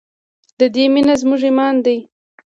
د 0.59 0.61
دې 0.75 0.85
مینه 0.93 1.15
زموږ 1.21 1.41
ایمان 1.47 1.75
دی؟ 1.85 1.97